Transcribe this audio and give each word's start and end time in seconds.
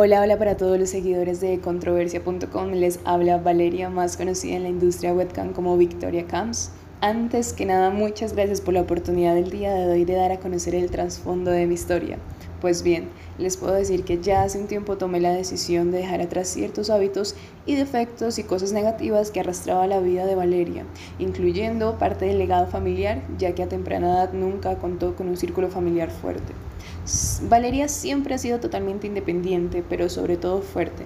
Hola, 0.00 0.20
hola 0.20 0.38
para 0.38 0.56
todos 0.56 0.78
los 0.78 0.90
seguidores 0.90 1.40
de 1.40 1.58
controversia.com. 1.58 2.70
Les 2.70 3.00
habla 3.04 3.38
Valeria, 3.38 3.90
más 3.90 4.16
conocida 4.16 4.54
en 4.54 4.62
la 4.62 4.68
industria 4.68 5.12
webcam 5.12 5.52
como 5.52 5.76
Victoria 5.76 6.24
Camps. 6.24 6.70
Antes 7.00 7.52
que 7.52 7.66
nada, 7.66 7.90
muchas 7.90 8.32
gracias 8.32 8.60
por 8.60 8.74
la 8.74 8.82
oportunidad 8.82 9.34
del 9.34 9.50
día 9.50 9.74
de 9.74 9.90
hoy 9.90 10.04
de 10.04 10.14
dar 10.14 10.30
a 10.30 10.38
conocer 10.38 10.76
el 10.76 10.88
trasfondo 10.88 11.50
de 11.50 11.66
mi 11.66 11.74
historia. 11.74 12.16
Pues 12.60 12.82
bien, 12.82 13.10
les 13.38 13.56
puedo 13.56 13.72
decir 13.72 14.02
que 14.02 14.18
ya 14.20 14.42
hace 14.42 14.58
un 14.58 14.66
tiempo 14.66 14.98
tomé 14.98 15.20
la 15.20 15.32
decisión 15.32 15.92
de 15.92 15.98
dejar 15.98 16.20
atrás 16.20 16.48
ciertos 16.48 16.90
hábitos 16.90 17.36
y 17.66 17.76
defectos 17.76 18.36
y 18.40 18.42
cosas 18.42 18.72
negativas 18.72 19.30
que 19.30 19.38
arrastraba 19.38 19.86
la 19.86 20.00
vida 20.00 20.26
de 20.26 20.34
Valeria, 20.34 20.84
incluyendo 21.20 21.98
parte 21.98 22.24
del 22.24 22.38
legado 22.38 22.66
familiar, 22.66 23.22
ya 23.38 23.54
que 23.54 23.62
a 23.62 23.68
temprana 23.68 24.08
edad 24.08 24.32
nunca 24.32 24.76
contó 24.78 25.14
con 25.14 25.28
un 25.28 25.36
círculo 25.36 25.68
familiar 25.68 26.10
fuerte. 26.10 26.52
Valeria 27.48 27.88
siempre 27.88 28.34
ha 28.34 28.38
sido 28.38 28.60
totalmente 28.60 29.06
independiente, 29.06 29.82
pero 29.88 30.10
sobre 30.10 30.36
todo 30.36 30.60
fuerte, 30.60 31.04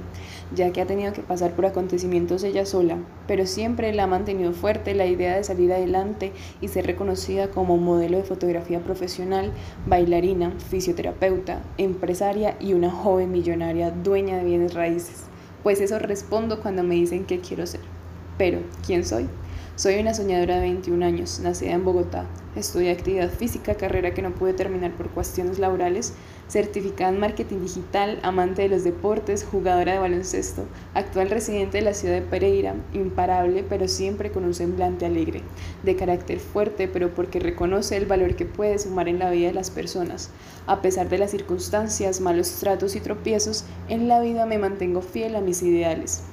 ya 0.52 0.72
que 0.72 0.80
ha 0.80 0.86
tenido 0.86 1.12
que 1.12 1.22
pasar 1.22 1.52
por 1.52 1.64
acontecimientos 1.64 2.42
ella 2.42 2.66
sola, 2.66 2.98
pero 3.28 3.46
siempre 3.46 3.92
la 3.92 4.04
ha 4.04 4.08
mantenido 4.08 4.52
fuerte 4.52 4.94
la 4.94 5.06
idea 5.06 5.36
de 5.36 5.44
salir 5.44 5.72
adelante 5.72 6.32
y 6.60 6.68
ser 6.68 6.86
reconocida 6.86 7.50
como 7.50 7.76
modelo 7.76 8.16
de 8.16 8.24
fotografía 8.24 8.80
profesional, 8.80 9.52
bailarina, 9.86 10.52
fisioterapeuta, 10.70 11.41
empresaria 11.78 12.56
y 12.60 12.74
una 12.74 12.90
joven 12.90 13.30
millonaria 13.30 13.90
dueña 13.90 14.36
de 14.36 14.44
bienes 14.44 14.74
raíces. 14.74 15.24
Pues 15.62 15.80
eso 15.80 15.98
respondo 15.98 16.60
cuando 16.60 16.82
me 16.82 16.94
dicen 16.94 17.24
que 17.24 17.40
quiero 17.40 17.66
ser. 17.66 17.80
Pero, 18.38 18.60
¿quién 18.86 19.04
soy? 19.04 19.28
Soy 19.74 19.98
una 19.98 20.12
soñadora 20.12 20.56
de 20.56 20.60
21 20.60 21.02
años, 21.02 21.40
nacida 21.40 21.72
en 21.72 21.82
Bogotá. 21.82 22.26
Estudié 22.54 22.90
actividad 22.90 23.30
física, 23.30 23.74
carrera 23.74 24.12
que 24.12 24.20
no 24.20 24.34
pude 24.34 24.52
terminar 24.52 24.92
por 24.92 25.08
cuestiones 25.08 25.58
laborales, 25.58 26.12
certificada 26.46 27.10
en 27.10 27.18
marketing 27.18 27.62
digital, 27.62 28.20
amante 28.22 28.60
de 28.60 28.68
los 28.68 28.84
deportes, 28.84 29.46
jugadora 29.50 29.94
de 29.94 29.98
baloncesto, 29.98 30.66
actual 30.92 31.30
residente 31.30 31.78
de 31.78 31.84
la 31.84 31.94
ciudad 31.94 32.16
de 32.16 32.20
Pereira, 32.20 32.74
imparable 32.92 33.64
pero 33.66 33.88
siempre 33.88 34.30
con 34.30 34.44
un 34.44 34.52
semblante 34.52 35.06
alegre, 35.06 35.40
de 35.82 35.96
carácter 35.96 36.38
fuerte 36.38 36.86
pero 36.86 37.14
porque 37.14 37.40
reconoce 37.40 37.96
el 37.96 38.04
valor 38.04 38.36
que 38.36 38.44
puede 38.44 38.78
sumar 38.78 39.08
en 39.08 39.18
la 39.18 39.30
vida 39.30 39.46
de 39.48 39.54
las 39.54 39.70
personas. 39.70 40.28
A 40.66 40.82
pesar 40.82 41.08
de 41.08 41.16
las 41.16 41.30
circunstancias, 41.30 42.20
malos 42.20 42.50
tratos 42.60 42.94
y 42.94 43.00
tropiezos, 43.00 43.64
en 43.88 44.06
la 44.06 44.20
vida 44.20 44.44
me 44.44 44.58
mantengo 44.58 45.00
fiel 45.00 45.34
a 45.34 45.40
mis 45.40 45.62
ideales. 45.62 46.24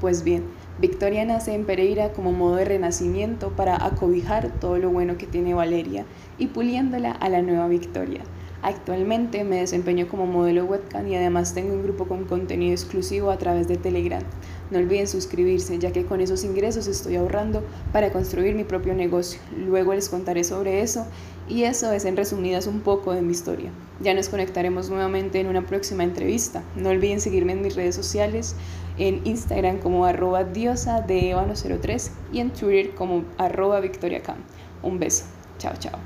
Pues 0.00 0.22
bien, 0.24 0.44
Victoria 0.78 1.24
nace 1.24 1.54
en 1.54 1.64
Pereira 1.64 2.12
como 2.12 2.32
modo 2.32 2.56
de 2.56 2.64
renacimiento 2.64 3.50
para 3.50 3.84
acobijar 3.84 4.50
todo 4.58 4.78
lo 4.78 4.90
bueno 4.90 5.18
que 5.18 5.26
tiene 5.26 5.54
Valeria 5.54 6.06
y 6.38 6.46
puliéndola 6.46 7.12
a 7.12 7.28
la 7.28 7.42
nueva 7.42 7.68
Victoria. 7.68 8.22
Actualmente 8.62 9.42
me 9.42 9.56
desempeño 9.56 10.06
como 10.06 10.24
modelo 10.24 10.64
webcam 10.64 11.08
y 11.08 11.16
además 11.16 11.52
tengo 11.52 11.74
un 11.74 11.82
grupo 11.82 12.06
con 12.06 12.24
contenido 12.26 12.72
exclusivo 12.72 13.32
a 13.32 13.36
través 13.36 13.66
de 13.66 13.76
Telegram. 13.76 14.22
No 14.70 14.78
olviden 14.78 15.08
suscribirse 15.08 15.80
ya 15.80 15.90
que 15.92 16.06
con 16.06 16.20
esos 16.20 16.44
ingresos 16.44 16.86
estoy 16.86 17.16
ahorrando 17.16 17.64
para 17.92 18.12
construir 18.12 18.54
mi 18.54 18.62
propio 18.62 18.94
negocio. 18.94 19.40
Luego 19.56 19.94
les 19.94 20.08
contaré 20.08 20.44
sobre 20.44 20.80
eso 20.80 21.06
y 21.48 21.64
eso 21.64 21.90
es 21.92 22.04
en 22.04 22.16
resumidas 22.16 22.68
un 22.68 22.80
poco 22.80 23.12
de 23.12 23.22
mi 23.22 23.32
historia. 23.32 23.70
Ya 24.00 24.14
nos 24.14 24.28
conectaremos 24.28 24.88
nuevamente 24.90 25.40
en 25.40 25.48
una 25.48 25.66
próxima 25.66 26.04
entrevista. 26.04 26.62
No 26.76 26.90
olviden 26.90 27.20
seguirme 27.20 27.52
en 27.54 27.62
mis 27.62 27.74
redes 27.74 27.96
sociales, 27.96 28.54
en 28.96 29.20
Instagram 29.24 29.78
como 29.78 30.04
arroba 30.04 30.44
diosa 30.44 31.00
de 31.00 31.34
03 31.80 32.12
y 32.32 32.38
en 32.38 32.50
Twitter 32.50 32.94
como 32.94 33.24
arroba 33.38 33.80
victoriacam. 33.80 34.36
Un 34.84 35.00
beso. 35.00 35.24
Chao, 35.58 35.74
chao. 35.80 35.98